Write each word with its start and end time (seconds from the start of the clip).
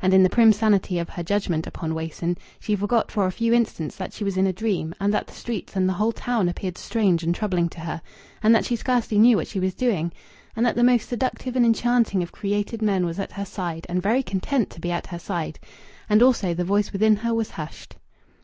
And 0.00 0.14
in 0.14 0.22
the 0.22 0.30
prim 0.30 0.52
sanity 0.52 1.00
of 1.00 1.08
her 1.08 1.24
judgment 1.24 1.66
upon 1.66 1.96
Wason 1.96 2.38
she 2.60 2.76
forgot 2.76 3.10
for 3.10 3.26
a 3.26 3.32
few 3.32 3.52
instants 3.52 3.96
that 3.96 4.12
she 4.12 4.22
was 4.22 4.36
in 4.36 4.46
a 4.46 4.52
dream, 4.52 4.94
and 5.00 5.12
that 5.12 5.26
the 5.26 5.32
streets 5.32 5.74
and 5.74 5.88
the 5.88 5.94
whole 5.94 6.12
town 6.12 6.48
appeared 6.48 6.78
strange 6.78 7.24
and 7.24 7.34
troubling 7.34 7.68
to 7.70 7.80
her, 7.80 8.00
and 8.40 8.54
that 8.54 8.64
she 8.64 8.76
scarcely 8.76 9.18
knew 9.18 9.36
what 9.36 9.48
she 9.48 9.58
was 9.58 9.74
doing, 9.74 10.12
and 10.54 10.64
that 10.64 10.76
the 10.76 10.84
most 10.84 11.08
seductive 11.08 11.56
and 11.56 11.66
enchanting 11.66 12.22
of 12.22 12.30
created 12.30 12.82
men 12.82 13.04
was 13.04 13.18
at 13.18 13.32
her 13.32 13.44
side 13.44 13.84
and 13.88 14.00
very 14.00 14.22
content 14.22 14.70
to 14.70 14.78
be 14.80 14.92
at 14.92 15.08
her 15.08 15.18
side. 15.18 15.58
And 16.08 16.22
also 16.22 16.54
the 16.54 16.62
voice 16.62 16.92
within 16.92 17.16
her 17.16 17.34
was 17.34 17.50
hushed. 17.50 17.96